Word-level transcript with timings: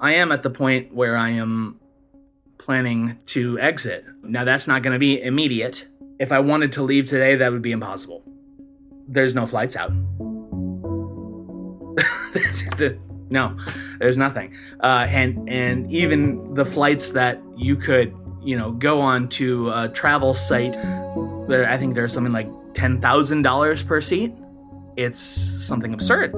I 0.00 0.14
am 0.14 0.32
at 0.32 0.42
the 0.42 0.50
point 0.50 0.94
where 0.94 1.16
I 1.16 1.30
am 1.30 1.80
planning 2.58 3.18
to 3.26 3.58
exit. 3.58 4.04
Now, 4.22 4.44
that's 4.44 4.66
not 4.66 4.82
going 4.82 4.92
to 4.92 4.98
be 4.98 5.22
immediate. 5.22 5.86
If 6.18 6.32
I 6.32 6.40
wanted 6.40 6.72
to 6.72 6.82
leave 6.82 7.08
today, 7.08 7.36
that 7.36 7.52
would 7.52 7.62
be 7.62 7.72
impossible. 7.72 8.22
There's 9.06 9.34
no 9.34 9.46
flights 9.46 9.76
out. 9.76 9.92
no, 13.30 13.56
there's 13.98 14.16
nothing. 14.16 14.56
Uh, 14.80 15.06
and 15.08 15.48
and 15.48 15.92
even 15.92 16.54
the 16.54 16.64
flights 16.64 17.10
that 17.10 17.40
you 17.56 17.76
could, 17.76 18.14
you 18.42 18.56
know, 18.56 18.72
go 18.72 19.00
on 19.00 19.28
to 19.30 19.70
a 19.70 19.88
travel 19.88 20.34
site, 20.34 20.76
where 21.46 21.68
I 21.68 21.76
think 21.76 21.94
there's 21.94 22.12
something 22.12 22.32
like 22.32 22.48
ten 22.74 23.00
thousand 23.00 23.42
dollars 23.42 23.82
per 23.82 24.00
seat. 24.00 24.32
It's 24.96 25.20
something 25.20 25.92
absurd. 25.92 26.32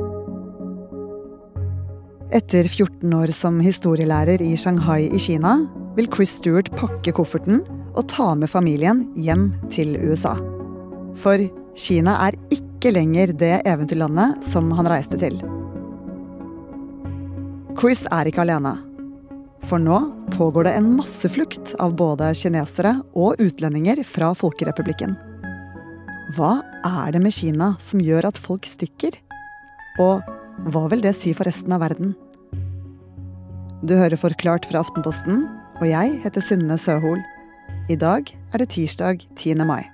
Etter 2.34 2.66
14 2.66 3.12
år 3.14 3.30
som 3.30 3.60
historielærer 3.62 4.42
i 4.42 4.56
Shanghai 4.58 5.04
i 5.14 5.18
Kina 5.22 5.52
vil 5.94 6.08
Chris 6.10 6.32
Stewart 6.40 6.72
pakke 6.74 7.12
kofferten 7.14 7.60
og 7.94 8.08
ta 8.10 8.32
med 8.34 8.50
familien 8.50 9.04
hjem 9.14 9.52
til 9.70 9.94
USA. 10.02 10.32
For 11.22 11.38
Kina 11.78 12.16
er 12.26 12.34
ikke 12.50 12.90
lenger 12.96 13.30
det 13.30 13.52
eventyrlandet 13.62 14.42
som 14.42 14.72
han 14.74 14.90
reiste 14.90 15.20
til. 15.22 15.38
Chris 17.78 18.02
er 18.10 18.26
ikke 18.26 18.42
alene. 18.42 18.74
For 19.70 19.78
nå 19.78 20.00
pågår 20.34 20.66
det 20.66 20.76
en 20.80 20.90
masseflukt 20.98 21.76
av 21.78 21.94
både 21.94 22.32
kinesere 22.34 22.96
og 23.14 23.38
utlendinger 23.38 24.02
fra 24.02 24.32
Folkerepublikken. 24.34 25.14
Hva 26.34 26.56
er 26.82 27.14
det 27.14 27.22
med 27.22 27.38
Kina 27.38 27.76
som 27.78 28.02
gjør 28.02 28.32
at 28.32 28.42
folk 28.42 28.66
stikker? 28.66 29.14
Og 30.02 30.26
hva 30.64 30.86
vil 30.90 31.02
det 31.04 31.12
si 31.18 31.34
for 31.36 31.48
resten 31.48 31.74
av 31.76 31.82
verden? 31.84 32.14
Du 33.86 33.94
hører 33.94 34.18
Forklart 34.18 34.64
fra 34.66 34.80
Aftenposten, 34.80 35.44
og 35.78 35.84
jeg 35.90 36.16
heter 36.24 36.42
Synne 36.42 36.78
Søhol. 36.80 37.20
I 37.92 37.98
dag 38.00 38.32
er 38.54 38.62
det 38.62 38.72
tirsdag 38.72 39.20
10. 39.36 39.60
mai. 39.68 39.84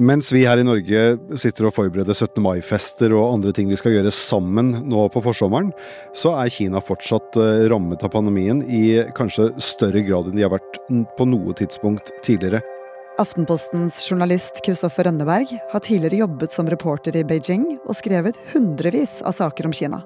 Mens 0.00 0.30
vi 0.32 0.46
her 0.48 0.56
i 0.56 0.64
Norge 0.64 1.00
sitter 1.38 1.66
og 1.68 1.74
forbereder 1.76 2.16
17. 2.16 2.40
mai-fester 2.40 3.12
og 3.12 3.34
andre 3.34 3.52
ting 3.52 3.68
vi 3.68 3.76
skal 3.76 3.92
gjøre 3.92 4.12
sammen 4.16 4.72
nå 4.88 5.04
på 5.12 5.20
forsommeren, 5.26 5.74
så 6.16 6.32
er 6.40 6.52
Kina 6.52 6.80
fortsatt 6.80 7.36
eh, 7.36 7.66
rammet 7.68 8.00
av 8.06 8.14
pandemien 8.14 8.64
i 8.64 9.04
kanskje 9.16 9.50
større 9.60 10.00
grad 10.08 10.30
enn 10.30 10.40
de 10.40 10.46
har 10.46 10.54
vært 10.56 10.80
på 10.88 11.28
noe 11.28 11.52
tidspunkt 11.60 12.14
tidligere. 12.24 12.64
Aftenpostens 13.20 13.98
journalist 14.08 14.62
Kristoffer 14.64 15.04
Rønneberg 15.04 15.50
har 15.72 15.82
tidligere 15.84 16.22
jobbet 16.22 16.54
som 16.56 16.70
reporter 16.72 17.18
i 17.20 17.24
Beijing 17.28 17.66
og 17.82 17.98
skrevet 17.98 18.38
hundrevis 18.54 19.18
av 19.20 19.36
saker 19.36 19.68
om 19.68 19.74
Kina. 19.76 20.00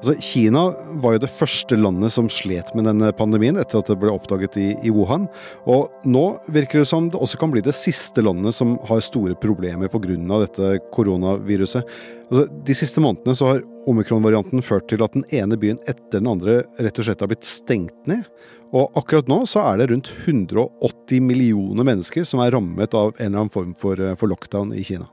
Altså, 0.00 0.14
Kina 0.24 0.62
var 1.02 1.14
jo 1.14 1.20
det 1.20 1.28
første 1.28 1.76
landet 1.76 2.14
som 2.14 2.30
slet 2.32 2.70
med 2.72 2.86
denne 2.88 3.10
pandemien 3.16 3.58
etter 3.60 3.82
at 3.82 3.90
det 3.90 3.98
ble 4.00 4.12
oppdaget 4.14 4.56
i, 4.56 4.68
i, 4.80 4.92
Wuhan. 4.94 5.26
Og 5.68 5.90
nå 6.08 6.24
virker 6.48 6.80
det 6.80 6.88
som 6.88 7.10
det 7.12 7.20
også 7.20 7.40
kan 7.42 7.52
bli 7.52 7.60
det 7.64 7.76
siste 7.76 8.24
landet 8.24 8.56
som 8.56 8.78
har 8.88 9.04
store 9.04 9.36
problemer 9.36 9.92
pga. 9.92 10.16
dette 10.40 10.72
koronaviruset. 10.96 11.84
Altså, 12.30 12.46
de 12.48 12.78
siste 12.78 13.04
månedene 13.04 13.36
så 13.36 13.52
har 13.52 13.64
omikron-varianten 13.90 14.64
ført 14.64 14.88
til 14.88 15.04
at 15.04 15.12
den 15.12 15.26
ene 15.36 15.60
byen 15.60 15.80
etter 15.84 16.16
den 16.16 16.32
andre 16.32 16.62
rett 16.80 16.96
og 16.96 17.04
slett 17.04 17.20
har 17.20 17.28
blitt 17.28 17.44
stengt 17.44 18.08
ned. 18.08 18.24
Og 18.72 18.88
akkurat 18.96 19.28
nå 19.28 19.42
så 19.50 19.66
er 19.66 19.82
det 19.82 19.90
rundt 19.90 20.08
180 20.24 21.20
millioner 21.26 21.84
mennesker 21.84 22.24
som 22.24 22.40
er 22.40 22.54
rammet 22.56 22.94
av 22.94 23.12
en 23.18 23.26
eller 23.26 23.44
annen 23.44 23.52
form 23.52 23.74
for, 23.76 24.00
eh, 24.00 24.16
for 24.16 24.32
lockdown 24.32 24.72
i 24.72 24.86
Kina. 24.86 25.10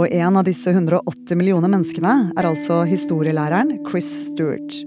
Og 0.00 0.08
en 0.08 0.38
av 0.40 0.46
disse 0.48 0.72
180 0.72 1.36
millioner 1.36 1.68
menneskene 1.68 2.32
er 2.32 2.46
altså 2.48 2.80
historielæreren 2.88 3.74
Chris 3.84 4.08
Stewart. 4.30 4.78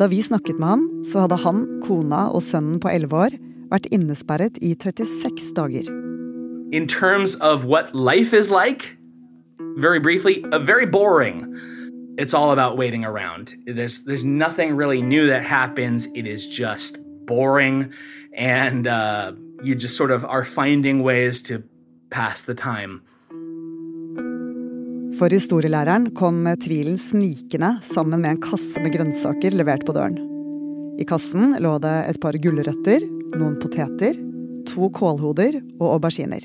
Da 0.00 0.08
vi 0.08 0.22
snakket 0.24 0.56
med 0.56 0.70
ham, 0.70 0.86
så 1.04 1.26
hadde 1.26 1.36
han, 1.42 1.66
kona 1.84 2.30
og 2.32 2.40
sønnen 2.46 2.80
på 2.80 2.88
11 2.88 3.18
år 3.26 3.36
vært 3.68 3.90
innesperret 3.92 4.56
i 4.64 4.72
36 4.72 5.52
dager. 5.58 5.92
In 6.72 6.88
terms 6.88 7.36
of 7.44 7.66
what 7.68 7.92
life 7.92 8.32
is 8.32 8.48
like, 8.48 8.96
very 9.76 10.00
briefly, 10.00 10.40
very 10.64 10.86
boring. 10.86 11.44
it's 12.18 12.34
all 12.34 12.52
about 12.52 12.76
waiting 12.76 13.04
around. 13.04 13.54
There's 13.66 14.04
there's 14.04 14.24
nothing 14.24 14.76
really 14.76 15.02
new 15.02 15.28
that 15.28 15.44
happens. 15.44 16.08
It 16.14 16.26
is 16.26 16.48
just 16.48 16.98
boring, 17.26 17.92
and 18.36 18.86
uh, 18.86 19.32
you 19.62 19.74
just 19.74 19.96
sort 19.96 20.10
of 20.10 20.24
are 20.24 20.44
finding 20.44 21.02
ways 21.02 21.40
to 21.42 21.62
pass 22.10 22.44
the 22.44 22.54
time. 22.54 23.02
For 25.22 25.30
historielæreren 25.30 26.08
kom 26.18 26.40
tvilen 26.58 26.96
snikende 26.98 27.76
sammen 27.86 28.24
med 28.24 28.32
en 28.32 28.40
kasse 28.42 28.80
med 28.82 28.90
grønnsaker 28.90 29.54
levert 29.54 29.84
på 29.86 29.94
døren. 29.94 30.16
I 30.98 31.06
kassen 31.06 31.52
lå 31.62 31.76
det 31.84 31.92
et 32.10 32.18
par 32.18 32.34
gulrøtter, 32.42 33.06
noen 33.38 33.54
poteter, 33.62 34.18
to 34.66 34.90
kålhoder 34.90 35.60
og 35.76 35.92
auberginer. 35.92 36.42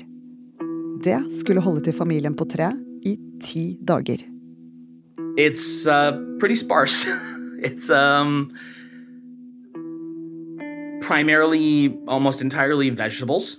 Det 1.02 1.18
skulle 1.40 1.64
holde 1.66 1.82
til 1.88 1.98
familien 1.98 2.38
på 2.38 2.46
tre 2.46 2.70
i 3.02 3.16
ti 3.42 3.66
dager. 3.82 4.22
It's 5.34 5.82
uh, 5.90 6.14
pretty 6.38 6.54
sparse. 6.54 7.10
it's 7.66 7.90
um, 7.90 8.52
primarily 11.02 11.98
almost 12.06 12.40
entirely 12.40 12.90
vegetables, 12.90 13.58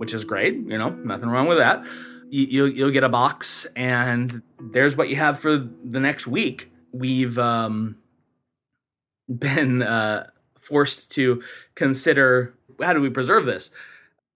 which 0.00 0.14
is 0.14 0.24
great. 0.24 0.54
You 0.54 0.78
know, 0.78 0.96
nothing 1.04 1.28
wrong 1.28 1.48
with 1.48 1.58
that. 1.58 1.84
You, 2.30 2.46
you'll, 2.46 2.68
you'll 2.68 2.90
get 2.90 3.04
a 3.04 3.08
box, 3.08 3.66
and 3.76 4.42
there's 4.60 4.96
what 4.96 5.08
you 5.08 5.16
have 5.16 5.38
for 5.38 5.56
the 5.56 6.00
next 6.00 6.26
week. 6.26 6.70
We've 6.92 7.38
um, 7.38 7.96
been 9.28 9.82
uh, 9.82 10.28
forced 10.60 11.10
to 11.12 11.42
consider 11.74 12.54
how 12.80 12.92
do 12.92 13.00
we 13.00 13.10
preserve 13.10 13.44
this. 13.44 13.70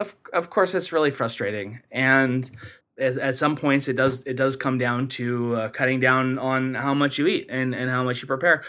Of, 0.01 0.17
of 0.33 0.51
course, 0.51 0.75
it's 0.75 0.93
really 0.93 1.11
frustrating, 1.11 1.81
and 1.91 2.51
at, 2.99 3.17
at, 3.19 3.37
some 3.37 3.57
points 3.57 3.89
it 3.89 3.97
does 3.97 4.23
it 4.27 4.37
does 4.37 4.57
come 4.57 4.79
down 4.79 5.09
to 5.09 5.57
uh, 5.57 5.69
cutting 5.71 6.01
down 6.01 6.39
on 6.39 6.75
how 6.75 6.95
much 6.95 7.19
you 7.19 7.27
eat 7.27 7.47
and 7.49 7.75
and 7.75 7.91
how 7.91 8.03
much 8.05 8.21
you 8.21 8.27
prepare 8.27 8.65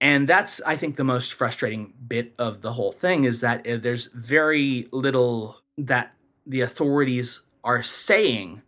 and 0.00 0.28
that's 0.28 0.60
i 0.66 0.76
think 0.76 0.96
the 0.96 1.04
most 1.04 1.34
frustrating 1.34 1.92
bit 2.06 2.34
of 2.38 2.62
the 2.62 2.72
whole 2.72 2.92
thing 2.92 3.24
is 3.24 3.40
that 3.40 3.66
uh, 3.66 3.76
there's 3.76 4.06
very 4.06 4.88
little 4.92 5.56
that 5.76 6.14
the 6.46 6.60
authorities 6.60 7.40
are 7.64 7.82
saying 7.82 8.62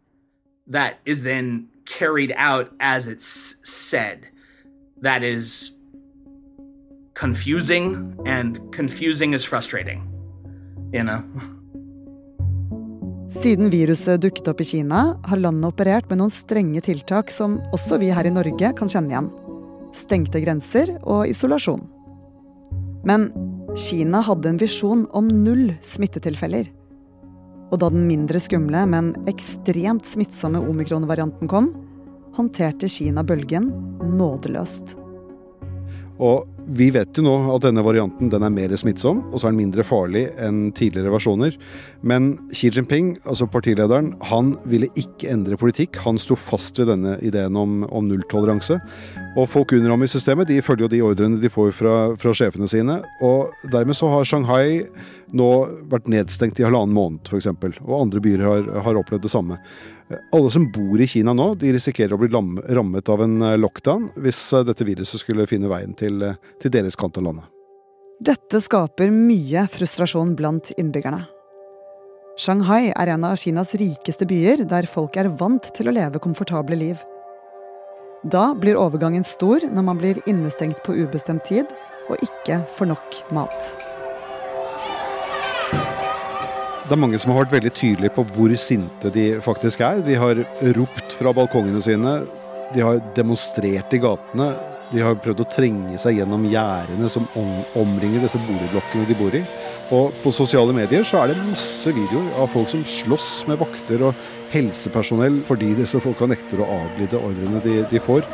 that 0.71 0.99
is 1.05 1.23
then 1.23 1.69
carried 1.85 2.33
out 2.37 2.71
as 2.81 3.09
it's 3.09 3.57
said 3.65 4.29
that 5.03 5.23
is 5.23 5.73
confusing 7.15 8.15
and 8.27 8.61
confusing 8.73 9.35
is 9.35 9.45
frustrating 9.45 10.03
you 10.93 11.03
know 11.03 11.23
Siden 13.39 13.69
viruset 13.71 14.23
dukket 14.23 14.49
opp 14.49 14.61
i 14.61 14.65
Kina, 14.65 15.01
har 15.23 15.39
landet 15.39 15.69
operert 15.69 16.09
med 16.09 16.19
noen 16.19 16.33
strenge 16.33 16.81
tiltak 16.83 17.29
som 17.31 17.59
også 17.77 17.99
vi 18.01 18.09
her 18.11 18.27
i 18.27 18.33
Norge 18.33 18.71
kan 18.75 18.89
kjenne 18.89 19.13
igjen. 19.13 19.29
Stengte 19.95 20.41
grenser 20.43 20.95
og 21.05 21.29
isolasjon. 21.29 21.85
Men 23.07 23.29
Kina 23.79 24.25
hadde 24.25 24.49
en 24.49 24.59
visjon 24.59 25.05
om 25.15 25.29
null 25.29 25.69
smittetilfeller. 25.87 26.73
Og 27.69 27.81
da 27.83 27.91
den 27.93 28.07
mindre 28.09 28.41
skumle, 28.41 28.85
men 28.89 29.13
ekstremt 29.29 30.07
smittsomme 30.09 30.63
omikron-varianten 30.71 31.51
kom, 31.51 31.73
håndterte 32.37 32.89
Kina 32.89 33.25
bølgen 33.27 33.69
nådeløst. 34.17 34.95
Og 36.19 36.49
vi 36.69 36.91
vet 36.93 37.17
jo 37.17 37.25
nå 37.25 37.35
at 37.55 37.65
denne 37.65 37.83
varianten 37.85 38.29
den 38.33 38.45
er 38.45 38.53
mer 38.53 38.73
smittsom, 38.77 39.23
og 39.31 39.41
så 39.41 39.49
er 39.49 39.55
den 39.55 39.61
mindre 39.63 39.85
farlig 39.87 40.27
enn 40.37 40.69
tidligere 40.77 41.13
versjoner. 41.15 41.57
Men 42.07 42.35
Xi 42.53 42.71
Jinping, 42.75 43.15
altså 43.25 43.49
partilederen, 43.51 44.13
han 44.29 44.55
ville 44.69 44.91
ikke 44.99 45.31
endre 45.33 45.57
politikk. 45.61 45.97
Han 46.05 46.21
sto 46.21 46.37
fast 46.39 46.79
ved 46.81 46.91
denne 46.93 47.17
ideen 47.25 47.57
om, 47.57 47.81
om 47.89 48.09
nulltoleranse. 48.11 48.79
Og 49.39 49.49
folk 49.49 49.73
under 49.77 49.95
ham 49.95 50.05
i 50.05 50.11
systemet 50.11 50.51
de 50.51 50.61
følger 50.65 50.87
jo 50.87 50.93
de 50.93 51.05
ordrene 51.09 51.41
de 51.41 51.53
får 51.53 51.73
fra, 51.79 51.97
fra 52.21 52.35
sjefene 52.37 52.69
sine. 52.71 53.01
Og 53.25 53.55
dermed 53.73 53.97
så 53.97 54.11
har 54.13 54.29
Shanghai 54.29 54.83
nå 55.33 55.51
vært 55.93 56.09
nedstengt 56.11 56.61
i 56.61 56.67
halvannen 56.67 56.97
måned, 56.97 57.29
f.eks. 57.29 57.49
Og 57.85 57.95
andre 58.03 58.23
byer 58.25 58.45
har, 58.45 58.75
har 58.87 59.01
opplevd 59.01 59.25
det 59.25 59.33
samme. 59.33 59.61
Alle 60.33 60.51
som 60.51 60.65
bor 60.73 61.01
i 61.01 61.07
Kina 61.07 61.35
nå, 61.37 61.51
de 61.61 61.73
risikerer 61.75 62.15
å 62.17 62.21
bli 62.21 62.31
rammet 62.33 63.09
av 63.13 63.23
en 63.25 63.43
eh, 63.45 63.57
lockdown 63.61 64.09
hvis 64.25 64.41
eh, 64.57 64.65
dette 64.65 64.87
viruset 64.89 65.21
skulle 65.21 65.49
finne 65.49 65.69
veien 65.69 65.93
til, 65.97 66.23
eh, 66.25 66.39
til 66.63 66.73
deres 66.73 66.97
kant 66.97 67.19
av 67.21 67.27
landet. 67.27 67.51
Dette 68.25 68.61
skaper 68.65 69.13
mye 69.15 69.67
frustrasjon 69.71 70.33
blant 70.39 70.73
innbyggerne. 70.81 71.27
Shanghai 72.39 72.93
er 72.95 73.13
en 73.13 73.27
av 73.27 73.37
Kinas 73.39 73.75
rikeste 73.79 74.27
byer, 74.31 74.65
der 74.71 74.89
folk 74.91 75.19
er 75.19 75.31
vant 75.41 75.69
til 75.77 75.91
å 75.91 75.95
leve 75.95 76.23
komfortable 76.23 76.79
liv. 76.79 77.03
Da 78.25 78.53
blir 78.59 78.79
overgangen 78.79 79.27
stor 79.27 79.67
når 79.69 79.87
man 79.91 80.01
blir 80.01 80.23
innestengt 80.31 80.81
på 80.87 80.97
ubestemt 81.05 81.45
tid 81.51 81.69
og 82.09 82.17
ikke 82.25 82.63
får 82.79 82.93
nok 82.95 83.23
mat. 83.37 83.88
Det 86.89 86.97
er 86.97 87.01
mange 87.03 87.19
som 87.21 87.35
har 87.35 87.43
vært 87.45 87.59
veldig 87.59 87.71
tydelige 87.77 88.15
på 88.17 88.23
hvor 88.33 88.53
sinte 88.57 89.11
de 89.13 89.27
faktisk 89.45 89.83
er. 89.85 90.01
De 90.05 90.15
har 90.17 90.41
ropt 90.79 91.13
fra 91.19 91.35
balkongene 91.37 91.83
sine, 91.85 92.15
de 92.73 92.85
har 92.85 93.03
demonstrert 93.17 93.93
i 93.93 94.01
gatene. 94.01 94.49
De 94.89 95.03
har 95.05 95.19
prøvd 95.21 95.43
å 95.45 95.49
trenge 95.53 95.99
seg 96.01 96.17
gjennom 96.17 96.47
gjerdene 96.49 97.11
som 97.13 97.27
omringer 97.37 98.25
disse 98.25 98.41
boligblokkene 98.41 99.05
de 99.11 99.19
bor 99.19 99.37
i. 99.37 99.43
Og 99.93 100.17
på 100.23 100.33
sosiale 100.33 100.73
medier 100.77 101.05
så 101.05 101.21
er 101.21 101.35
det 101.35 101.45
masse 101.51 101.93
videoer 101.93 102.41
av 102.41 102.49
folk 102.55 102.73
som 102.73 102.87
slåss 102.89 103.31
med 103.51 103.61
vakter 103.61 104.09
og 104.09 104.27
helsepersonell 104.55 105.43
fordi 105.45 105.75
disse 105.77 106.01
folka 106.01 106.29
nekter 106.33 106.65
å 106.65 106.73
adlyde 106.81 107.21
ordrene 107.21 107.61
de, 107.69 107.83
de 107.93 108.01
får. 108.01 108.25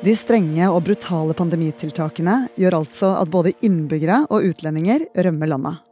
De 0.00 0.14
strenge 0.16 0.64
og 0.72 0.80
brutale 0.86 1.34
pandemitiltakene 1.36 2.34
gjør 2.56 2.78
altså 2.78 3.10
at 3.20 3.28
både 3.28 3.52
innbyggere 3.66 4.22
og 4.32 4.46
utlendinger 4.48 5.04
rømmer 5.26 5.50
landet. 5.52 5.82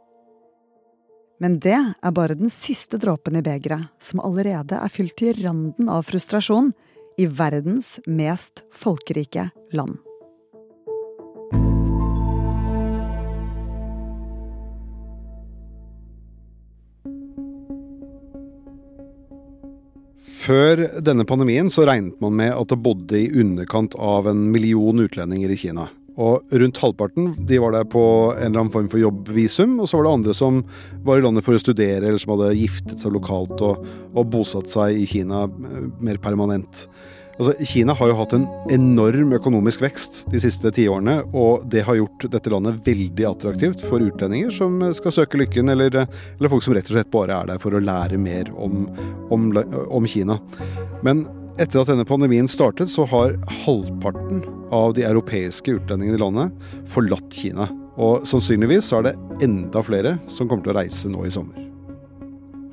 Men 1.39 1.59
det 1.61 1.77
er 1.77 2.15
bare 2.17 2.35
den 2.39 2.49
siste 2.49 2.97
dråpen 2.97 3.37
i 3.37 3.43
begeret, 3.45 3.91
som 4.01 4.23
allerede 4.25 4.81
er 4.81 4.91
fylt 4.91 5.13
til 5.21 5.37
randen 5.43 5.93
av 5.93 6.09
frustrasjon 6.09 6.73
i 7.21 7.29
verdens 7.29 7.99
mest 8.09 8.65
folkerike 8.73 9.51
land. 9.77 9.99
Før 20.49 20.79
denne 21.05 21.27
pandemien 21.29 21.67
så 21.69 21.83
regnet 21.85 22.17
man 22.23 22.33
med 22.39 22.55
at 22.55 22.71
det 22.71 22.81
bodde 22.81 23.19
i 23.19 23.27
underkant 23.37 23.93
av 24.01 24.25
en 24.31 24.47
million 24.49 24.97
utlendinger 25.03 25.51
i 25.53 25.57
Kina. 25.61 25.83
Og 26.19 26.49
rundt 26.49 26.79
halvparten 26.81 27.35
de 27.47 27.59
var 27.61 27.75
der 27.75 27.85
på 27.85 28.01
en 28.33 28.47
eller 28.47 28.63
annen 28.63 28.73
form 28.73 28.87
for 28.89 28.97
jobbvisum, 28.99 29.77
og 29.77 29.85
så 29.87 29.99
var 29.99 30.07
det 30.07 30.15
andre 30.17 30.35
som 30.35 30.63
var 31.05 31.19
i 31.19 31.23
landet 31.23 31.45
for 31.45 31.53
å 31.53 31.61
studere, 31.61 32.01
eller 32.01 32.17
som 32.19 32.33
hadde 32.33 32.57
giftet 32.57 32.97
seg 32.97 33.13
lokalt 33.13 33.61
og, 33.61 33.85
og 34.17 34.33
bosatt 34.33 34.73
seg 34.73 34.97
i 34.97 35.05
Kina 35.11 35.45
eh, 35.45 35.85
mer 36.01 36.17
permanent. 36.23 36.87
Altså, 37.39 37.53
Kina 37.63 37.93
har 37.95 38.09
jo 38.11 38.17
hatt 38.19 38.33
en 38.35 38.45
enorm 38.73 39.31
økonomisk 39.37 39.85
vekst 39.85 40.25
de 40.27 40.41
siste 40.43 40.73
tiårene, 40.75 41.21
og 41.31 41.63
det 41.71 41.85
har 41.87 41.95
gjort 41.95 42.25
dette 42.33 42.51
landet 42.51 42.81
veldig 42.83 43.27
attraktivt 43.29 43.83
for 43.87 44.03
utlendinger 44.03 44.51
som 44.51 44.75
skal 44.97 45.15
søke 45.15 45.39
lykken, 45.39 45.71
eller, 45.71 46.01
eller 46.03 46.51
folk 46.51 46.65
som 46.65 46.75
rett 46.75 46.91
og 46.91 46.97
slett 46.97 47.13
bare 47.13 47.37
er 47.37 47.53
der 47.53 47.61
for 47.63 47.75
å 47.75 47.83
lære 47.83 48.19
mer 48.19 48.51
om, 48.59 48.89
om, 49.31 49.47
om 49.87 50.09
Kina. 50.11 50.35
Men 51.07 51.23
etter 51.55 51.79
at 51.79 51.93
denne 51.93 52.07
pandemien 52.07 52.51
startet, 52.51 52.91
så 52.91 53.07
har 53.07 53.39
halvparten 53.63 54.43
av 54.75 54.97
de 54.99 55.07
europeiske 55.07 55.79
utlendingene 55.79 56.19
i 56.19 56.23
landet 56.25 56.69
forlatt 56.91 57.31
Kina. 57.39 57.71
Og 57.99 58.27
sannsynligvis 58.27 58.91
er 58.99 59.07
det 59.07 59.17
enda 59.47 59.83
flere 59.83 60.17
som 60.27 60.51
kommer 60.51 60.67
til 60.67 60.75
å 60.75 60.79
reise 60.81 61.11
nå 61.11 61.23
i 61.23 61.33
sommer. 61.33 61.68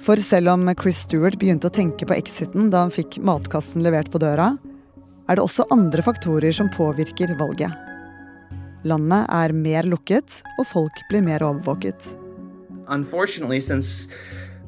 For 0.06 0.20
selv 0.22 0.52
om 0.52 0.68
Chris 0.78 1.00
Stewart 1.02 1.34
begynte 1.40 1.66
å 1.66 1.74
tenke 1.74 2.06
på 2.06 2.14
exiten 2.14 2.68
da 2.70 2.84
han 2.84 2.92
fikk 2.94 3.16
matkassen 3.26 3.82
levert 3.82 4.06
på 4.12 4.20
døra, 4.22 4.52
er 5.26 5.34
det 5.34 5.42
også 5.42 5.64
andre 5.74 6.04
faktorer 6.06 6.54
som 6.54 6.68
påvirker 6.70 7.32
valget. 7.40 7.74
Landet 8.86 9.26
er 9.34 9.50
mer 9.50 9.88
lukket, 9.90 10.36
og 10.60 10.68
folk 10.70 11.00
blir 11.10 11.24
mer 11.26 11.42
overvåket. 11.42 11.98
Unfortunately, 12.86 13.58
since 13.58 14.06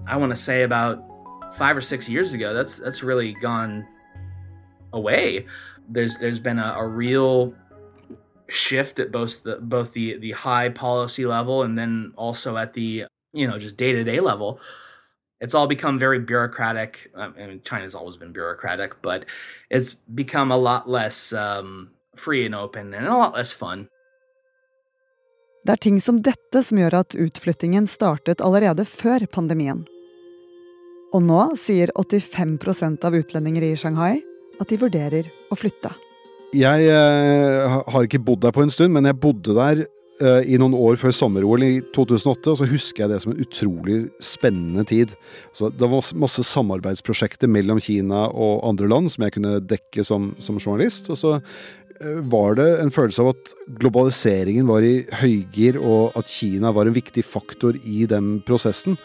I 0.09 0.17
want 0.17 0.35
to 0.35 0.37
say 0.37 0.65
about 0.65 0.99
five 1.55 1.77
or 1.77 1.83
six 1.87 2.09
years 2.09 2.33
ago, 2.33 2.53
that's 2.53 2.83
that's 2.83 3.05
really 3.05 3.37
gone 3.39 3.87
away. 4.93 5.47
There's 5.89 6.19
there's 6.19 6.41
been 6.41 6.59
a, 6.59 6.75
a 6.77 6.85
real 6.85 7.55
shift 8.49 8.99
at 8.99 9.13
both 9.13 9.45
the 9.45 9.59
both 9.63 9.93
the 9.93 10.19
the 10.19 10.33
high 10.33 10.71
policy 10.71 11.27
level 11.27 11.63
and 11.63 11.79
then 11.79 12.13
also 12.17 12.57
at 12.57 12.75
the 12.75 13.05
you 13.33 13.47
know 13.47 13.57
just 13.57 13.77
day 13.77 13.93
to 13.93 14.03
day 14.03 14.19
level 14.19 14.59
it's 15.41 15.55
all 15.55 15.67
become 15.67 15.99
very 15.99 16.19
bureaucratic. 16.19 17.11
I 17.17 17.29
mean, 17.29 17.61
China's 17.65 17.95
always 17.95 18.17
been 18.17 18.33
bureaucratic, 18.33 19.01
but 19.03 19.25
it's 19.71 19.95
become 20.15 20.51
a 20.51 20.57
lot 20.57 20.89
less 20.89 21.33
um, 21.33 21.91
free 22.17 22.45
and 22.47 22.55
open 22.55 22.95
and 22.95 23.07
a 23.07 23.17
lot 23.17 23.35
less 23.35 23.53
fun. 23.53 23.89
Det 25.67 25.73
er 25.73 25.81
ting 25.85 26.01
som 26.01 26.23
dette 26.23 26.63
som 26.65 26.79
gjør 26.81 26.95
at 27.03 27.15
utflyttingen 27.19 27.87
startet 27.91 28.41
allerede 28.41 28.87
før 28.89 29.27
pandemien. 29.29 29.83
Og 31.13 31.25
nå 31.25 31.41
sier 31.61 31.93
85% 31.99 33.05
av 33.05 33.17
utlendinger 33.17 33.67
i 33.67 33.75
Shanghai 33.77 34.15
at 34.61 34.71
de 34.71 34.79
vurderer 34.81 35.29
å 35.53 35.59
flytte. 35.59 35.93
Jeg 36.57 36.89
eh, 36.89 37.77
har 37.93 38.07
ikke 38.07 38.23
bodd 38.25 38.41
der 38.47 38.55
på 38.57 38.65
en 38.65 38.73
stund, 38.73 38.95
men 38.97 39.05
jeg 39.05 39.21
bodde 39.21 39.57
der 39.59 39.85
i 40.19 40.57
noen 40.59 40.75
år 40.75 40.97
før 40.99 41.13
sommer-OL 41.15 41.63
i 41.63 41.75
2008, 41.95 42.51
og 42.51 42.57
så 42.59 42.67
husker 42.67 43.05
jeg 43.05 43.13
det 43.13 43.19
som 43.23 43.31
en 43.31 43.43
utrolig 43.45 43.99
spennende 44.25 44.83
tid. 44.89 45.13
Så 45.59 45.71
det 45.75 45.89
var 45.91 46.07
masse 46.19 46.45
samarbeidsprosjekter 46.47 47.51
mellom 47.51 47.81
Kina 47.83 48.27
og 48.29 48.63
andre 48.69 48.89
land 48.91 49.11
som 49.11 49.25
jeg 49.25 49.35
kunne 49.39 49.59
dekke 49.65 50.05
som, 50.07 50.33
som 50.43 50.61
journalist. 50.61 51.09
Og 51.11 51.19
så 51.19 51.33
eh, 51.39 52.21
var 52.31 52.59
det 52.61 52.69
en 52.79 52.93
følelse 52.95 53.25
av 53.25 53.33
at 53.33 53.55
globaliseringen 53.81 54.69
var 54.71 54.87
i 54.87 55.03
høygir, 55.23 55.81
og 55.83 56.19
at 56.19 56.31
Kina 56.31 56.71
var 56.77 56.87
en 56.87 56.99
viktig 56.99 57.25
faktor 57.27 57.79
i 57.83 58.05
den 58.11 58.37
prosessen. 58.47 58.99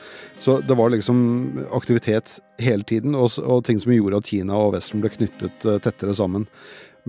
Så 0.43 0.59
det 0.65 0.77
var 0.77 0.93
liksom 0.93 1.63
aktivitet 1.73 2.37
hele 2.61 2.85
tiden, 2.85 3.17
og, 3.17 3.33
og 3.41 3.63
ting 3.65 3.81
som 3.81 3.95
gjorde 3.95 4.21
at 4.21 4.29
Kina 4.33 4.59
og 4.59 4.75
Vesten 4.77 5.01
ble 5.01 5.13
knyttet 5.15 5.65
eh, 5.65 5.81
tettere 5.81 6.17
sammen. 6.17 6.45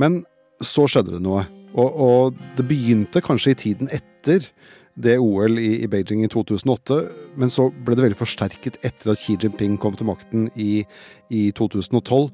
Men 0.00 0.22
så 0.64 0.88
skjedde 0.88 1.18
det 1.18 1.24
noe. 1.24 1.44
Og, 1.74 2.00
og, 2.06 2.40
det 2.58 2.66
begynte 2.68 3.22
kanskje 3.24 3.54
i 3.54 3.60
tiden 3.66 3.90
etter 3.94 4.46
det 4.94 5.16
OL 5.18 5.58
i, 5.58 5.80
i, 5.82 5.88
Beijing 5.90 6.22
i 6.22 6.30
2008, 6.30 7.00
men 7.40 7.50
så 7.50 7.66
ble 7.82 7.96
det 7.96 8.04
veldig 8.04 8.20
forsterket 8.20 8.78
etter 8.86 9.10
at 9.10 9.18
Xi 9.18 9.34
Jinping 9.42 9.74
kom 9.82 9.96
til 9.98 10.06
makten 10.06 10.46
i, 10.54 10.84
i 11.34 11.48
2012. 11.58 12.28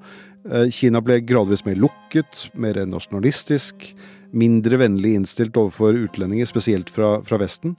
Eh, 0.45 0.67
Kina 0.73 1.01
ble 1.05 1.23
gradvis 1.25 1.65
mer 1.65 1.81
lukket, 1.81 2.51
mer 2.61 2.83
nasjonalistisk, 2.85 3.89
mindre 4.31 4.79
vennlig 4.79 5.15
innstilt 5.19 5.57
overfor 5.59 5.97
utlendinger, 5.99 6.47
spesielt 6.49 6.91
fra, 6.93 7.17
fra 7.27 7.39
Vesten. 7.41 7.75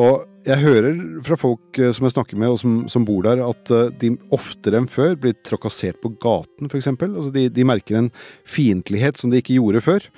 Og 0.00 0.24
jeg 0.48 0.58
hører 0.64 0.96
fra 1.26 1.38
folk 1.38 1.78
eh, 1.78 1.92
som 1.94 2.08
jeg 2.08 2.16
snakker 2.16 2.40
med 2.40 2.54
og 2.54 2.58
som, 2.62 2.78
som 2.90 3.04
bor 3.06 3.24
der, 3.26 3.42
at 3.46 3.72
eh, 3.72 3.90
de 4.00 4.14
oftere 4.34 4.80
enn 4.80 4.88
før 4.90 5.14
blir 5.20 5.36
trakassert 5.46 6.00
på 6.02 6.14
gaten, 6.22 6.72
f.eks. 6.72 6.90
Altså 6.90 7.30
de, 7.34 7.46
de 7.52 7.68
merker 7.68 8.00
en 8.00 8.10
fiendtlighet 8.48 9.20
som 9.20 9.32
de 9.32 9.42
ikke 9.42 9.60
gjorde 9.60 9.84
før. 9.84 10.08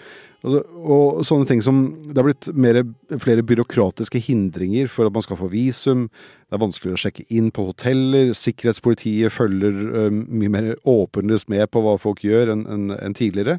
Og, 0.45 0.61
og, 0.85 1.23
sånne 1.25 1.49
ting 1.49 1.63
som 1.65 1.79
Det 2.05 2.19
har 2.21 2.27
blitt 2.27 2.49
mer, 2.53 2.83
flere 3.23 3.45
byråkratiske 3.47 4.21
hindringer 4.27 4.91
for 4.93 5.09
at 5.09 5.17
man 5.17 5.25
skal 5.25 5.39
få 5.41 5.49
visum. 5.53 6.07
Det 6.45 6.59
er 6.59 6.63
vanskeligere 6.63 7.01
å 7.01 7.05
sjekke 7.07 7.25
inn 7.33 7.51
på 7.55 7.65
hoteller. 7.71 8.35
Sikkerhetspolitiet 8.37 9.33
følger 9.33 9.81
uh, 9.95 10.09
mye 10.13 10.53
mer 10.53 10.71
åpenlyst 10.89 11.49
med 11.53 11.65
på 11.73 11.85
hva 11.85 11.97
folk 12.01 12.25
gjør 12.27 12.53
enn 12.55 12.67
en, 12.69 12.87
en 12.99 13.17
tidligere. 13.17 13.59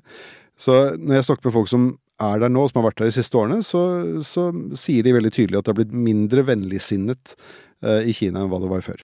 Så 0.61 0.95
når 1.01 1.19
jeg 1.19 1.27
snakker 1.29 1.49
med 1.49 1.57
folk 1.57 1.73
som 1.73 1.89
er 2.21 2.39
der 2.45 2.53
nå, 2.53 2.63
som 2.69 2.79
har 2.79 2.87
vært 2.91 3.01
der 3.01 3.09
de 3.09 3.17
siste 3.17 3.35
årene, 3.41 3.59
så, 3.65 3.81
så 4.23 4.47
sier 4.77 5.03
de 5.03 5.17
veldig 5.17 5.33
tydelig 5.35 5.59
at 5.59 5.65
det 5.65 5.73
har 5.73 5.81
blitt 5.81 5.97
mindre 6.05 6.45
vennligsinnet 6.47 7.35
uh, 7.35 7.99
i 8.05 8.13
Kina 8.15 8.45
enn 8.45 8.53
hva 8.53 8.61
det 8.61 8.71
var 8.71 8.85
før. 8.85 9.01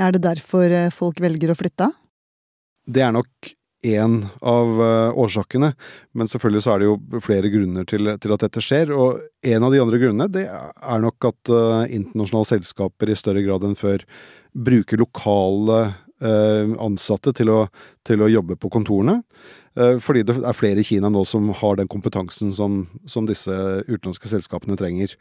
Er 0.00 0.14
det 0.14 0.24
derfor 0.24 0.72
folk 0.94 1.20
velger 1.20 1.52
å 1.52 1.58
flytte? 1.58 1.92
Det 2.88 3.02
er 3.04 3.12
nok 3.14 3.52
én 3.86 4.26
av 4.44 4.80
uh, 4.80 5.18
årsakene, 5.18 5.72
men 6.12 6.28
selvfølgelig 6.28 6.64
så 6.64 6.74
er 6.74 6.82
det 6.82 6.88
jo 6.90 7.22
flere 7.24 7.50
grunner 7.52 7.86
til, 7.88 8.12
til, 8.20 8.34
at 8.34 8.44
dette 8.44 8.62
skjer. 8.64 8.92
Og 8.92 9.22
en 9.46 9.66
av 9.66 9.72
de 9.72 9.80
andre 9.82 10.00
grunnene 10.02 10.28
det 10.32 10.44
er 10.50 11.00
nok 11.04 11.30
at 11.30 11.52
uh, 11.52 11.86
internasjonale 11.88 12.50
selskaper 12.52 13.12
i 13.12 13.18
større 13.18 13.44
grad 13.46 13.64
enn 13.66 13.78
før 13.78 14.04
bruker 14.52 15.00
lokale 15.00 15.80
uh, 15.88 16.76
ansatte 16.82 17.32
til 17.36 17.52
å, 17.54 17.62
til 18.06 18.24
å, 18.24 18.30
jobbe 18.30 18.58
på 18.60 18.72
kontorene. 18.72 19.22
fordi 20.02 20.24
det 20.26 20.34
er 20.42 20.56
flere 20.58 20.82
i 20.82 20.84
Kina 20.84 21.08
nå 21.08 21.22
som 21.24 21.46
har 21.54 21.76
den 21.78 21.88
kompetansen 21.88 22.50
som, 22.52 22.88
som 23.06 23.24
disse 23.24 23.54
utenlandske 23.86 24.28
selskapene 24.28 24.76
trenger. 24.76 25.14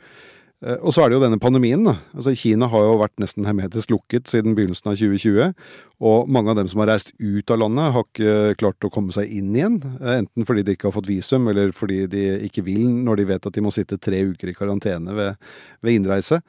Eh, 0.66 0.76
og 0.84 0.92
så 0.92 1.04
er 1.04 1.10
det 1.10 1.18
jo 1.18 1.24
denne 1.24 1.40
pandemien. 1.40 1.84
da. 1.88 1.96
Altså 2.14 2.34
Kina 2.36 2.68
har 2.68 2.84
jo 2.84 2.98
vært 3.00 3.16
nesten 3.22 3.48
hermetisk 3.48 3.94
lukket 3.94 4.28
siden 4.28 4.58
begynnelsen 4.58 4.92
av 4.92 4.98
2020. 5.00 5.54
Og 6.04 6.28
mange 6.32 6.52
av 6.52 6.60
dem 6.60 6.68
som 6.72 6.84
har 6.84 6.92
reist 6.92 7.14
ut 7.20 7.52
av 7.52 7.62
landet, 7.62 7.94
har 7.96 8.08
ikke 8.08 8.60
klart 8.60 8.88
å 8.88 8.92
komme 8.92 9.16
seg 9.16 9.32
inn 9.32 9.56
igjen. 9.56 9.80
Eh, 10.02 10.20
enten 10.20 10.48
fordi 10.48 10.66
de 10.68 10.76
ikke 10.76 10.90
har 10.90 10.98
fått 10.98 11.10
visum, 11.12 11.48
eller 11.52 11.72
fordi 11.76 12.06
de 12.12 12.26
ikke 12.50 12.66
vil 12.68 12.86
når 13.06 13.22
de 13.22 13.30
vet 13.32 13.48
at 13.48 13.56
de 13.56 13.64
må 13.64 13.72
sitte 13.72 14.00
tre 14.02 14.22
uker 14.28 14.52
i 14.52 14.58
karantene 14.58 15.16
ved, 15.16 15.52
ved 15.82 16.00
innreise. 16.00 16.44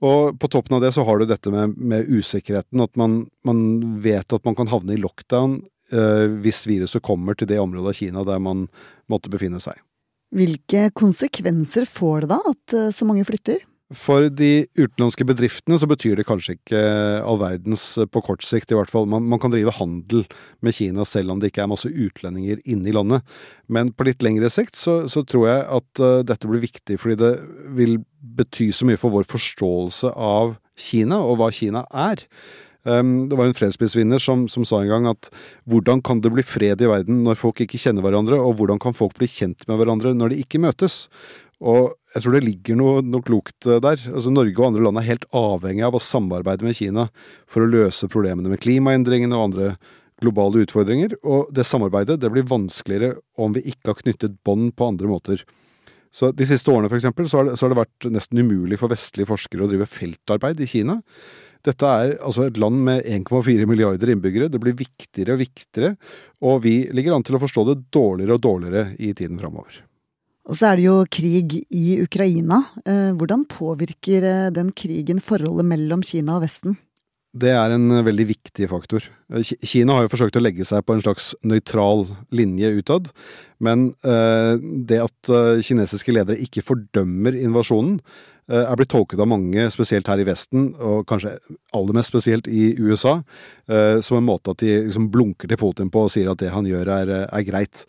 Og 0.00 0.38
på 0.40 0.48
toppen 0.48 0.78
av 0.78 0.84
det 0.84 0.94
så 0.96 1.04
har 1.04 1.20
du 1.20 1.26
dette 1.28 1.52
med, 1.52 1.76
med 1.76 2.08
usikkerheten. 2.08 2.80
At 2.80 2.96
man, 2.96 3.26
man, 3.44 4.00
vet 4.00 4.32
at 4.32 4.44
man 4.48 4.56
kan 4.56 4.70
havne 4.72 4.96
i 4.96 5.00
lockdown 5.00 5.60
eh, 5.92 6.26
hvis 6.40 6.64
viruset 6.68 7.04
kommer 7.04 7.36
til 7.36 7.50
det 7.50 7.60
området 7.60 7.92
av 7.92 8.00
Kina 8.00 8.24
der 8.24 8.40
man 8.40 8.66
måtte 9.12 9.32
befinne 9.32 9.60
seg. 9.60 9.76
Hvilke 10.30 10.88
konsekvenser 10.94 11.88
får 11.90 12.24
det 12.24 12.32
da 12.34 12.40
at 12.52 12.76
eh, 12.76 12.92
så 12.94 13.08
mange 13.08 13.26
flytter? 13.26 13.64
For 13.90 14.28
de 14.30 14.68
utenlandske 14.78 15.24
bedriftene 15.26 15.74
så 15.82 15.88
betyr 15.90 16.20
det 16.20 16.26
kanskje 16.28 16.54
ikke 16.54 16.82
all 17.26 17.40
verdens 17.40 17.82
på 18.14 18.22
kort 18.22 18.44
sikt, 18.46 18.70
i 18.70 18.76
hvert 18.78 18.90
fall. 18.92 19.08
Man, 19.10 19.24
man, 19.26 19.40
kan 19.42 19.50
drive 19.50 19.74
handel 19.80 20.22
med 20.62 20.76
Kina 20.76 21.02
selv 21.08 21.34
om 21.34 21.42
det 21.42 21.50
ikke 21.50 21.64
er 21.64 21.72
masse 21.72 21.90
utlendinger 21.90 22.62
inne 22.62 22.86
i 22.86 22.94
landet. 22.94 23.26
Men 23.66 23.90
på 23.90 24.06
litt 24.06 24.22
lengre 24.22 24.46
sikt 24.52 24.78
så, 24.78 25.00
så 25.10 25.24
tror 25.26 25.48
jeg 25.48 25.66
at 25.80 26.02
uh, 26.04 26.22
dette 26.22 26.46
blir 26.46 26.62
viktig, 26.62 27.00
fordi 27.02 27.18
det 27.18 27.32
vil 27.74 27.98
bety 28.38 28.70
så 28.70 28.86
mye 28.86 29.00
for 29.00 29.10
vår 29.10 29.26
forståelse 29.26 30.14
av 30.14 30.54
Kina 30.78 31.18
og 31.26 31.40
hva 31.40 31.50
Kina 31.54 31.82
er. 31.90 32.22
Um, 32.88 33.28
det 33.28 33.36
var 33.36 33.48
en 33.48 33.56
fredsprisvinner 33.56 34.22
som, 34.22 34.46
som, 34.48 34.64
sa 34.64 34.78
en 34.80 34.88
gang 34.88 35.08
at 35.10 35.28
hvordan 35.68 36.00
kan 36.00 36.22
det 36.24 36.32
bli 36.32 36.44
fred 36.46 36.80
i 36.80 36.88
verden 36.88 37.20
når 37.26 37.36
folk 37.36 37.60
ikke 37.60 37.80
kjenner 37.80 38.04
hverandre, 38.06 38.38
og 38.40 38.56
hvordan 38.56 38.80
kan 38.80 38.96
folk 38.96 39.18
bli 39.18 39.28
kjent 39.28 39.66
med 39.68 39.80
hverandre 39.80 40.14
når 40.16 40.32
de 40.32 40.40
ikke 40.44 40.62
møtes? 40.64 41.04
Og 41.60 41.92
jeg 42.14 42.24
tror 42.24 42.34
det 42.34 42.44
ligger 42.46 42.78
noe, 42.80 43.04
noe, 43.04 43.24
klokt 43.24 43.68
eh, 43.68 43.82
der. 43.84 44.00
Altså 44.08 44.32
Norge 44.32 44.56
og 44.56 44.70
andre 44.70 44.84
land 44.86 45.00
er 45.00 45.10
helt 45.10 45.26
avhengig 45.36 45.84
av 45.86 45.96
å 45.96 46.02
samarbeide 46.02 46.64
med 46.66 46.78
Kina 46.78 47.10
for 47.50 47.64
å 47.64 47.70
løse 47.70 48.08
problemene 48.10 48.52
med 48.52 48.62
klimaendringene 48.64 49.36
og 49.36 49.50
andre 49.50 49.74
globale 50.20 50.64
utfordringer, 50.66 51.14
og 51.24 51.48
det 51.56 51.64
samarbeidet 51.64 52.18
det 52.20 52.28
blir 52.32 52.48
vanskeligere 52.48 53.16
om 53.40 53.54
vi 53.56 53.62
ikke 53.72 53.92
har 53.92 54.00
knyttet 54.02 54.36
bånd 54.44 54.74
på 54.76 54.90
andre 54.92 55.08
måter. 55.08 55.44
Så 56.12 56.32
De 56.34 56.46
siste 56.48 56.68
årene 56.72 56.90
for 56.90 56.98
eksempel, 56.98 57.28
så 57.30 57.40
har, 57.40 57.48
det, 57.48 57.56
så 57.56 57.64
har 57.64 57.72
det 57.72 57.80
vært 57.84 58.08
nesten 58.12 58.42
umulig 58.42 58.80
for 58.80 58.92
vestlige 58.92 59.30
forskere 59.30 59.64
å 59.64 59.70
drive 59.70 59.88
feltarbeid 59.88 60.60
i 60.60 60.68
Kina. 60.68 60.98
Dette 61.66 61.92
er 62.00 62.16
altså 62.18 62.46
et 62.48 62.58
land 62.60 62.80
med 62.86 63.04
1,4 63.04 63.68
milliarder 63.68 64.14
innbyggere. 64.14 64.48
Det 64.48 64.60
blir 64.62 64.78
viktigere 64.78 65.36
og 65.36 65.42
viktigere, 65.42 65.94
og 66.40 66.62
vi 66.64 66.74
ligger 66.94 67.16
an 67.16 67.26
til 67.26 67.36
å 67.36 67.42
forstå 67.42 67.68
det 67.68 67.78
dårligere 67.92 68.38
og 68.38 68.44
dårligere 68.46 68.94
i 68.98 69.12
tiden 69.16 69.40
framover. 69.42 69.82
Og 70.50 70.56
så 70.58 70.70
er 70.70 70.78
det 70.80 70.86
jo 70.88 71.00
krig 71.12 71.58
i 71.68 72.00
Ukraina. 72.02 72.64
Eh, 72.82 73.10
hvordan 73.18 73.44
påvirker 73.50 74.24
eh, 74.26 74.46
den 74.54 74.72
krigen 74.74 75.20
forholdet 75.22 75.68
mellom 75.68 76.02
Kina 76.06 76.38
og 76.38 76.46
Vesten? 76.46 76.78
Det 77.30 77.52
er 77.54 77.76
en 77.76 77.86
eh, 77.94 78.02
veldig 78.08 78.26
viktig 78.32 78.66
faktor. 78.72 79.04
Kina 79.62 79.94
har 79.94 80.08
jo 80.08 80.12
forsøkt 80.16 80.40
å 80.40 80.42
legge 80.42 80.66
seg 80.66 80.82
på 80.82 80.96
en 80.96 81.04
slags 81.04 81.30
nøytral 81.46 82.08
linje 82.34 82.72
utad, 82.80 83.12
men 83.62 83.90
det 84.00 84.96
at 85.04 85.30
kinesiske 85.62 86.14
ledere 86.16 86.40
ikke 86.40 86.64
fordømmer 86.64 87.36
invasjonen, 87.36 87.98
er 88.50 88.78
blitt 88.78 88.90
tolket 88.92 89.20
av 89.22 89.28
mange, 89.30 89.68
spesielt 89.70 90.08
her 90.10 90.20
i 90.22 90.26
Vesten, 90.26 90.72
og 90.76 91.04
kanskje 91.10 91.36
aller 91.76 91.96
mest 91.96 92.10
spesielt 92.10 92.50
i 92.50 92.72
USA, 92.82 93.20
som 94.02 94.18
en 94.18 94.26
måte 94.26 94.50
at 94.50 94.64
de 94.64 94.72
liksom 94.88 95.06
blunker 95.14 95.46
til 95.46 95.60
Putin 95.60 95.92
på 95.92 96.02
og 96.08 96.10
sier 96.10 96.32
at 96.32 96.40
det 96.42 96.50
han 96.50 96.66
gjør 96.66 96.90
er, 96.96 97.12
er 97.30 97.46
greit. 97.46 97.84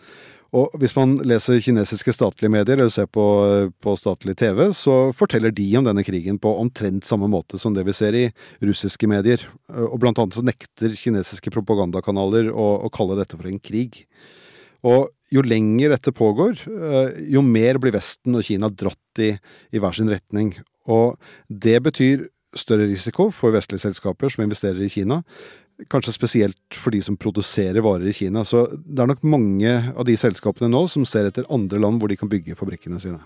Og 0.51 0.73
hvis 0.81 0.91
man 0.97 1.13
leser 1.23 1.61
kinesiske 1.63 2.11
statlige 2.11 2.51
medier 2.51 2.75
eller 2.75 2.91
ser 2.91 3.07
på, 3.07 3.23
på, 3.79 3.93
statlig 3.95 4.35
TV, 4.39 4.65
så 4.75 4.95
forteller 5.15 5.53
de 5.55 5.67
om 5.79 5.87
denne 5.87 6.03
krigen 6.03 6.39
på 6.43 6.51
omtrent 6.59 7.07
samme 7.07 7.29
måte 7.31 7.59
som 7.61 7.75
det 7.75 7.85
vi 7.87 7.95
ser 7.95 8.17
i 8.19 8.25
russiske 8.59 9.07
medier. 9.07 9.45
Og 9.71 9.95
blant 10.03 10.19
annet 10.19 10.35
så 10.35 10.43
nekter 10.43 10.97
kinesiske 10.99 11.53
propagandakanaler 11.55 12.51
å, 12.51 12.67
å 12.83 12.91
kalle 12.91 13.15
dette 13.21 13.39
for 13.39 13.47
en 13.47 13.63
krig. 13.63 14.03
Og 14.83 15.07
jo 15.31 15.43
lenger 15.45 15.93
dette 15.93 16.11
pågår, 16.11 16.59
eh, 16.67 17.23
jo 17.31 17.41
mer 17.45 17.79
blir 17.79 17.95
Vesten 17.95 18.35
og 18.35 18.43
Kina 18.43 18.69
dratt 18.69 19.23
i, 19.23 19.31
i 19.71 19.79
hver 19.81 19.95
sin 19.95 20.11
retning. 20.11 20.53
Og 20.91 21.17
det 21.47 21.79
betyr 21.83 22.27
større 22.57 22.89
risiko 22.89 23.29
for 23.31 23.53
vestlige 23.55 23.85
selskaper 23.85 24.31
som 24.31 24.43
investerer 24.43 24.81
i 24.83 24.91
Kina, 24.91 25.21
Kanskje 25.89 26.13
spesielt 26.13 26.75
for 26.77 26.93
de 26.93 26.99
som 27.01 27.15
produserer 27.17 27.81
varer 27.81 28.11
i 28.11 28.13
Kina. 28.13 28.43
Så 28.45 28.67
det 28.69 29.01
er 29.01 29.07
nok 29.09 29.23
mange 29.25 29.71
av 29.89 30.05
de 30.05 30.13
selskapene 30.19 30.69
nå 30.69 30.83
som 30.91 31.07
ser 31.09 31.25
etter 31.25 31.47
andre 31.49 31.79
land 31.81 31.97
hvor 31.97 32.11
de 32.11 32.19
kan 32.19 32.29
bygge 32.29 32.57
fabrikkene 32.59 32.99
sine. 33.01 33.17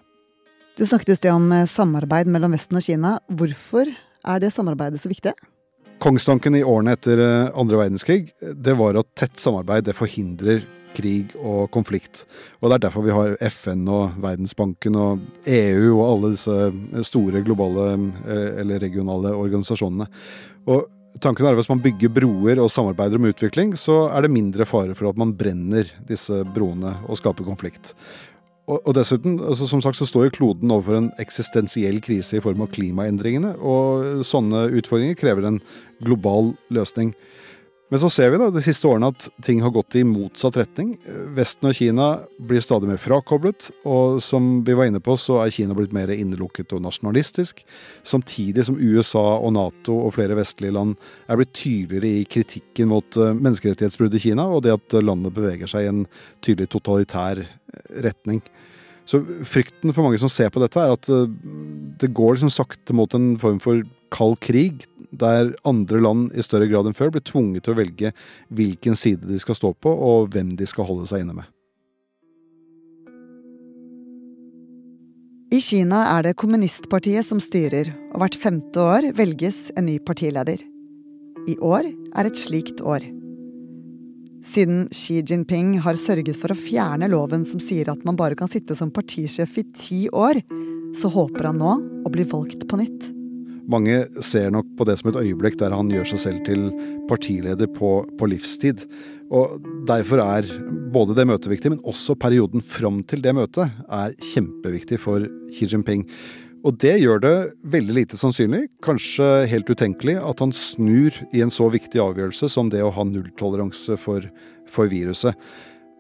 Du 0.79 0.85
snakket 0.87 1.11
i 1.13 1.17
sted 1.19 1.33
om 1.33 1.49
eh, 1.51 1.67
samarbeid 1.67 2.29
mellom 2.31 2.55
Vesten 2.55 2.79
og 2.79 2.85
Kina. 2.85 3.17
Hvorfor 3.27 3.91
er 3.91 4.39
det 4.39 4.53
samarbeidet 4.55 5.01
så 5.03 5.11
viktig? 5.11 5.35
Kongstanken 6.03 6.55
i 6.55 6.63
årene 6.63 6.95
etter 6.95 7.19
eh, 7.23 7.51
andre 7.55 7.81
verdenskrig 7.81 8.31
det 8.39 8.75
var 8.79 8.99
at 8.99 9.11
tett 9.19 9.39
samarbeid 9.41 9.89
det 9.89 9.95
forhindrer 9.97 10.63
krig 10.95 11.35
og 11.37 11.69
konflikt. 11.73 12.23
Og 12.61 12.69
Det 12.69 12.77
er 12.77 12.85
derfor 12.87 13.05
vi 13.05 13.15
har 13.15 13.37
FN 13.51 13.85
og 13.91 14.17
Verdensbanken 14.23 14.97
og 14.99 15.23
EU 15.45 15.93
og 15.99 16.05
alle 16.09 16.33
disse 16.35 17.05
store 17.11 17.43
globale 17.45 17.87
eh, 18.25 18.61
eller 18.63 18.83
regionale 18.83 19.35
organisasjonene. 19.35 20.09
Og 20.65 20.91
Tanken 21.23 21.45
er 21.47 21.53
at 21.53 21.59
hvis 21.61 21.71
man 21.71 21.79
bygger 21.79 22.11
broer 22.11 22.59
og 22.59 22.67
samarbeider 22.67 23.15
om 23.15 23.29
utvikling, 23.29 23.69
så 23.79 24.09
er 24.11 24.25
det 24.25 24.33
mindre 24.35 24.65
fare 24.67 24.95
for 24.97 25.07
at 25.07 25.19
man 25.19 25.31
brenner 25.39 25.87
disse 26.09 26.41
broene 26.55 26.91
og 27.07 27.15
skaper 27.21 27.47
konflikt. 27.47 27.93
Og 28.65 28.95
dessuten, 28.97 29.37
altså 29.45 29.67
som 29.69 29.81
sagt, 29.83 29.99
så 29.99 30.07
står 30.09 30.25
jo 30.25 30.35
kloden 30.39 30.71
overfor 30.73 30.97
en 30.97 31.11
eksistensiell 31.21 31.99
krise 32.01 32.39
i 32.39 32.41
form 32.41 32.63
av 32.65 32.71
klimaendringene, 32.73 33.53
og 33.61 34.25
sånne 34.25 34.65
utfordringer 34.79 35.19
krever 35.19 35.45
en 35.45 35.59
global 36.03 36.55
løsning. 36.73 37.13
Men 37.95 38.01
så 38.01 38.09
ser 38.11 38.33
vi 38.33 38.37
da 38.41 38.49
de 38.51 38.59
siste 38.59 38.89
årene 38.91 39.07
at 39.13 39.29
ting 39.45 39.61
har 39.63 39.71
gått 39.71 39.95
i 39.95 40.01
motsatt 40.03 40.57
retning. 40.59 40.89
Vesten 41.31 41.69
og 41.69 41.77
Kina 41.77 42.07
blir 42.43 42.59
stadig 42.59 42.89
mer 42.89 42.99
frakoblet, 42.99 43.69
og 43.87 44.17
som 44.19 44.49
vi 44.67 44.75
var 44.75 44.89
inne 44.89 44.99
på, 44.99 45.15
så 45.15 45.37
er 45.39 45.53
Kina 45.55 45.71
blitt 45.77 45.95
mer 45.95 46.11
innelukket 46.11 46.75
og 46.75 46.81
nasjonalistisk. 46.83 47.61
Samtidig 48.03 48.65
som 48.67 48.81
USA 48.81 49.23
og 49.37 49.55
Nato 49.55 49.95
og 50.01 50.11
flere 50.17 50.35
vestlige 50.35 50.75
land 50.75 50.97
er 51.31 51.39
blitt 51.39 51.55
tydeligere 51.55 52.11
i 52.19 52.27
kritikken 52.35 52.91
mot 52.91 53.15
eh, 53.15 53.31
menneskerettighetsbrudd 53.31 54.19
i 54.19 54.23
Kina, 54.25 54.49
og 54.51 54.65
det 54.67 54.75
at 54.75 54.97
landet 54.99 55.37
beveger 55.39 55.71
seg 55.71 55.87
i 55.87 55.91
en 55.93 56.03
tydelig 56.43 56.73
totalitær 56.75 57.45
eh, 57.45 57.49
retning. 58.09 58.43
Så 59.07 59.23
frykten 59.47 59.95
for 59.95 60.03
mange 60.03 60.19
som 60.19 60.35
ser 60.35 60.51
på 60.51 60.59
dette, 60.59 60.83
er 60.83 60.97
at 60.99 61.07
eh, 61.07 61.31
det 62.03 62.11
går 62.11 62.35
liksom 62.35 62.51
sakte 62.51 62.99
mot 62.99 63.15
en 63.15 63.37
form 63.39 63.63
for 63.63 63.87
kald 64.11 64.35
krig 64.43 64.83
der 65.19 65.53
andre 65.67 65.99
land 66.01 66.31
i 66.35 66.43
større 66.45 66.69
grad 66.71 66.89
enn 66.89 66.97
før 66.97 67.13
blir 67.15 67.25
tvunget 67.25 67.65
til 67.65 67.75
å 67.75 67.79
velge 67.79 68.13
hvilken 68.53 68.97
side 68.99 69.27
de 69.29 69.39
skal 69.41 69.57
stå 69.57 69.73
på, 69.79 69.91
og 69.91 70.31
hvem 70.35 70.55
de 70.59 70.67
skal 70.69 70.87
holde 70.89 71.07
seg 71.09 71.25
inne 71.25 71.37
med. 71.39 71.49
I 75.55 75.61
Kina 75.63 76.01
er 76.17 76.25
det 76.25 76.37
kommunistpartiet 76.41 77.23
som 77.23 77.39
styrer, 77.39 77.91
og 78.11 78.19
hvert 78.19 78.35
femte 78.35 78.81
år 78.81 79.11
velges 79.15 79.69
en 79.77 79.85
ny 79.87 79.99
partileder. 80.03 80.59
I 81.47 81.55
år 81.61 81.85
er 81.87 82.27
et 82.27 82.39
slikt 82.39 82.81
år. 82.81 83.05
Siden 84.45 84.85
Xi 84.93 85.21
Jinping 85.21 85.75
har 85.85 85.97
sørget 85.97 86.37
for 86.37 86.53
å 86.53 86.59
fjerne 86.59 87.07
loven 87.09 87.45
som 87.47 87.61
sier 87.63 87.89
at 87.93 88.03
man 88.05 88.17
bare 88.19 88.37
kan 88.37 88.51
sitte 88.51 88.75
som 88.77 88.91
partisjef 88.93 89.55
i 89.61 89.65
ti 89.77 90.01
år, 90.09 90.41
så 90.97 91.09
håper 91.13 91.49
han 91.49 91.61
nå 91.61 91.75
å 92.05 92.11
bli 92.13 92.25
valgt 92.29 92.67
på 92.67 92.81
nytt. 92.81 93.14
Mange 93.71 94.03
ser 94.23 94.51
nok 94.53 94.67
på 94.77 94.85
det 94.87 94.97
som 94.99 95.09
et 95.09 95.19
øyeblikk 95.23 95.57
der 95.57 95.73
han 95.73 95.89
gjør 95.89 96.07
seg 96.11 96.21
selv 96.21 96.45
til 96.45 96.67
partileder 97.09 97.69
på, 97.73 97.97
på 98.19 98.29
livstid. 98.29 98.85
Og 99.33 99.57
Derfor 99.89 100.21
er 100.21 100.47
både 100.93 101.15
det 101.17 101.27
møtet 101.29 101.51
viktig, 101.51 101.73
men 101.73 101.83
også 101.85 102.17
perioden 102.19 102.61
fram 102.65 103.01
til 103.09 103.23
det 103.25 103.33
møtet 103.37 103.73
er 103.89 104.15
kjempeviktig 104.33 104.99
for 105.01 105.25
Xi 105.53 105.69
Jinping. 105.71 106.05
Og 106.65 106.73
det 106.81 106.95
gjør 106.97 107.21
det 107.21 107.35
veldig 107.69 107.93
lite 107.93 108.17
sannsynlig, 108.17 108.63
kanskje 108.85 109.45
helt 109.51 109.69
utenkelig, 109.69 110.15
at 110.17 110.41
han 110.41 110.53
snur 110.55 111.13
i 111.29 111.43
en 111.45 111.53
så 111.53 111.67
viktig 111.69 112.01
avgjørelse 112.01 112.49
som 112.49 112.71
det 112.73 112.81
å 112.81 112.93
ha 112.95 113.05
nulltoleranse 113.05 113.97
for, 114.01 114.25
for 114.65 114.89
viruset. 114.89 115.37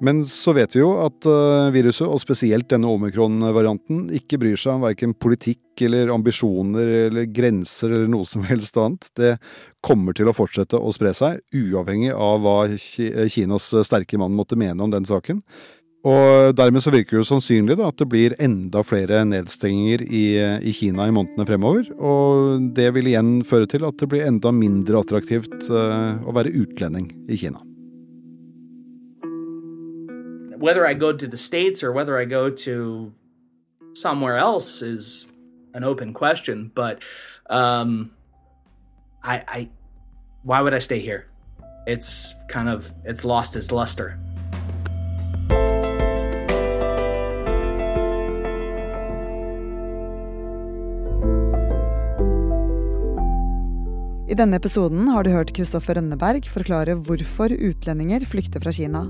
Men 0.03 0.25
så 0.27 0.51
vet 0.55 0.75
vi 0.75 0.81
jo 0.81 0.89
at 0.99 1.27
uh, 1.29 1.71
viruset, 1.71 2.03
og 2.07 2.19
spesielt 2.19 2.67
denne 2.71 2.89
omikron-varianten, 2.91 4.09
ikke 4.17 4.39
bryr 4.41 4.59
seg 4.59 4.75
om 4.75 4.83
verken 4.83 5.13
politikk 5.15 5.85
eller 5.87 6.11
ambisjoner 6.11 6.91
eller 7.05 7.29
grenser 7.31 7.93
eller 7.93 8.11
noe 8.11 8.27
som 8.27 8.43
helst 8.47 8.75
annet. 8.81 9.07
Det 9.15 9.35
kommer 9.85 10.15
til 10.17 10.27
å 10.27 10.35
fortsette 10.35 10.79
å 10.79 10.91
spre 10.95 11.13
seg, 11.15 11.39
uavhengig 11.55 12.11
av 12.11 12.43
hva 12.43 12.59
Kinas 13.31 13.71
sterke 13.87 14.19
mann 14.19 14.35
måtte 14.35 14.59
mene 14.59 14.83
om 14.83 14.91
den 14.91 15.07
saken. 15.07 15.41
Og 16.05 16.53
dermed 16.53 16.83
så 16.85 16.91
virker 16.93 17.15
det 17.15 17.23
jo 17.23 17.29
sannsynlig 17.31 17.79
da, 17.79 17.87
at 17.89 17.97
det 17.97 18.05
blir 18.11 18.35
enda 18.37 18.83
flere 18.85 19.23
nedstenginger 19.25 20.03
i, 20.05 20.25
i, 20.61 20.73
Kina 20.75 21.07
i 21.09 21.13
månedene 21.15 21.47
fremover. 21.49 21.87
Og 21.97 22.67
det 22.77 22.91
vil 22.93 23.09
igjen 23.09 23.39
føre 23.47 23.69
til 23.71 23.87
at 23.89 23.97
det 23.97 24.11
blir 24.11 24.27
enda 24.27 24.53
mindre 24.53 25.01
attraktivt 25.01 25.65
uh, 25.71 26.21
å 26.21 26.35
være 26.35 26.53
utlending 26.61 27.09
i 27.25 27.39
Kina. 27.41 27.63
Whether 30.65 30.87
I 30.87 30.95
go 30.95 31.13
to 31.13 31.27
the 31.27 31.37
States 31.37 31.83
or 31.83 31.91
whether 31.91 32.17
I 32.17 32.25
go 32.25 32.49
to 32.49 33.13
somewhere 33.93 34.37
else 34.37 34.81
is 34.81 35.27
an 35.75 35.83
open 35.83 36.11
question. 36.11 36.71
But 36.73 37.03
um, 37.51 38.11
I, 39.23 39.35
I, 39.47 39.69
why 40.41 40.61
would 40.61 40.73
I 40.73 40.79
stay 40.79 40.99
here? 40.99 41.27
It's 41.85 42.33
kind 42.49 42.67
of 42.67 42.91
it's 43.05 43.23
lost 43.23 43.55
its 43.55 43.71
luster. 43.71 44.17
I 54.27 54.33
denne 54.33 54.57
episoden 54.57 55.07
har 55.07 55.23
du 55.23 55.29
hørt 55.29 55.53
Kristoffer 55.53 55.95
Rønneberg 55.95 56.49
forklare 56.49 56.97
hvorfor 56.97 57.53
utlendinger 57.53 58.25
flykter 58.25 58.59
fra 58.59 58.73
Kina. 58.73 59.05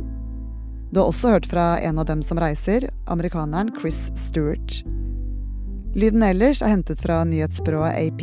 Du 0.95 1.01
har 1.01 1.09
også 1.11 1.33
hørt 1.33 1.47
fra 1.51 1.63
en 1.83 1.97
av 1.99 2.05
dem 2.07 2.21
som 2.23 2.39
reiser, 2.39 2.85
amerikaneren 3.11 3.67
Chris 3.81 3.97
Stewart. 4.15 4.77
Lyden 5.91 6.23
ellers 6.23 6.61
er 6.63 6.71
hentet 6.71 7.01
fra 7.03 7.17
nyhetsbyrået 7.27 7.97
AP. 7.99 8.21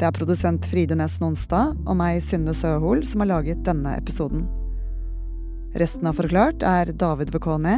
Det 0.00 0.06
er 0.08 0.16
produsent 0.16 0.64
Fride 0.72 0.96
Næss 0.96 1.18
Nonstad 1.20 1.76
og 1.84 1.98
meg, 2.00 2.22
Synne 2.24 2.54
Søhol, 2.56 3.04
som 3.04 3.20
har 3.20 3.28
laget 3.34 3.60
denne 3.66 3.92
episoden. 4.00 4.46
Resten 5.76 6.08
av 6.08 6.16
Forklart 6.16 6.64
er 6.64 6.94
David 6.96 7.34
Vekoni, 7.36 7.76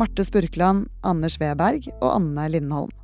Marte 0.00 0.24
Spurkland, 0.24 0.88
Anders 1.04 1.36
Weberg 1.36 1.90
og 1.98 2.08
Anne 2.14 2.48
Lindholm. 2.56 2.96